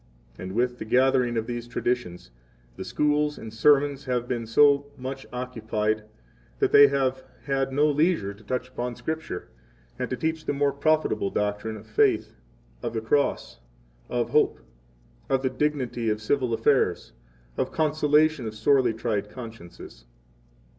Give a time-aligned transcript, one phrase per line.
[0.31, 2.31] 15 And with the gathering of these traditions,
[2.75, 6.05] the schools and sermons have been so much occupied
[6.57, 9.49] that they have had no leisure to touch upon Scripture,
[9.99, 12.33] and to seek the more profitable doctrine of faith,
[12.81, 13.59] of the cross,
[14.09, 14.59] of hope,
[15.29, 17.13] of the dignity of civil affairs
[17.55, 20.05] of consolation of sorely tried consciences.